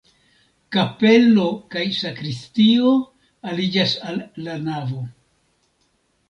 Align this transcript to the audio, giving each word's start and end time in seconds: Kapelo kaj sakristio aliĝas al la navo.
Kapelo 0.75 1.43
kaj 1.75 1.83
sakristio 1.97 2.95
aliĝas 3.53 3.95
al 4.09 4.19
la 4.49 4.57
navo. 4.71 5.05